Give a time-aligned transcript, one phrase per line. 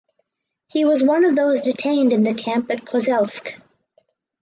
[0.71, 3.61] He was one of those detained in the camp at Kozelsk.